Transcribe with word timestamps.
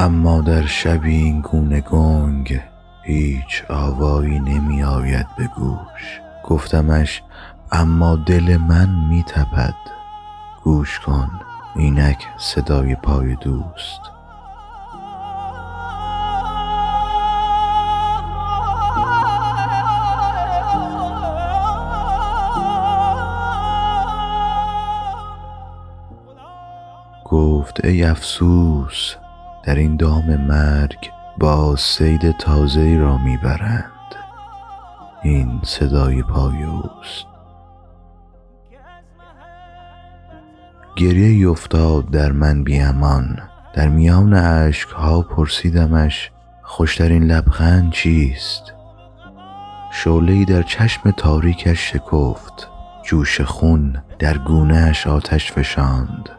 اما 0.00 0.40
در 0.40 0.66
شبی 0.66 1.16
این 1.16 1.40
گونه 1.40 1.80
گنگ 1.80 2.60
هیچ 3.02 3.64
آوایی 3.68 4.38
نمی 4.38 4.82
آید 4.82 5.26
به 5.38 5.46
گوش. 5.56 6.20
گفتمش 6.44 7.22
اما 7.72 8.16
دل 8.16 8.56
من 8.56 8.88
می 9.08 9.22
تپد 9.22 9.74
گوش 10.64 11.00
کن 11.00 11.30
اینک 11.76 12.26
صدای 12.38 12.94
پای 12.94 13.34
دوست. 13.34 14.00
گفت 27.24 27.84
ای 27.84 28.04
افسوس 28.04 29.14
در 29.68 29.74
این 29.74 29.96
دام 29.96 30.36
مرگ 30.36 31.10
باز 31.38 31.80
صید 31.80 32.30
تازه 32.30 32.96
را 32.96 33.18
می 33.18 33.36
برند 33.36 34.14
این 35.22 35.60
صدای 35.62 36.22
پای 36.22 36.66
گریه 40.96 41.48
افتاد 41.50 42.10
در 42.10 42.32
من 42.32 42.64
بی 42.64 42.80
امان. 42.80 43.38
در 43.74 43.88
میان 43.88 44.34
ها 44.96 45.22
پرسیدمش 45.22 46.30
خوشترین 46.62 47.24
لبخند 47.24 47.92
چیست؟ 47.92 48.72
شعله 49.92 50.44
در 50.44 50.62
چشم 50.62 51.10
تاریکش 51.10 51.92
شکفت. 51.92 52.68
جوش 53.04 53.40
خون 53.40 54.02
در 54.18 54.38
گونه 54.38 54.76
اش 54.76 55.06
آتش 55.06 55.52
فشاند. 55.52 56.37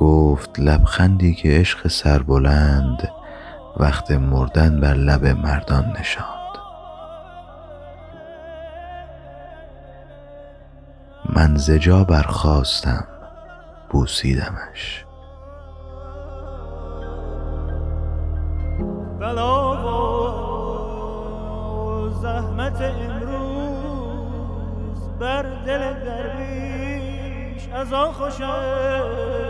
گفت 0.00 0.60
لبخندی 0.60 1.34
که 1.34 1.48
عشق 1.48 1.88
سربلند 1.88 3.08
وقت 3.76 4.10
مردن 4.10 4.80
بر 4.80 4.94
لب 4.94 5.26
مردان 5.26 5.96
نشاند. 6.00 6.40
من 11.36 11.56
ز 11.56 11.70
جا 11.70 12.04
برخاستم 12.04 13.04
بوسیدمش. 13.90 15.04
بلا 19.20 19.76
و 19.84 20.10
زحمت 22.10 22.82
امروز 22.82 24.20
بر 25.20 25.42
دل 25.42 25.94
درویش 26.04 27.68
از 27.74 27.92
آن 27.92 28.12
خوشم. 28.12 29.49